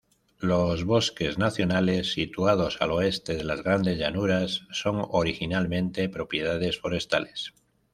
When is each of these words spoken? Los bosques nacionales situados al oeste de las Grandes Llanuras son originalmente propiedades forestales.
Los 0.39 0.83
bosques 0.83 1.37
nacionales 1.37 2.13
situados 2.13 2.77
al 2.81 2.89
oeste 2.89 3.35
de 3.35 3.43
las 3.43 3.61
Grandes 3.61 3.99
Llanuras 3.99 4.65
son 4.71 5.05
originalmente 5.11 6.09
propiedades 6.09 6.79
forestales. 6.79 7.53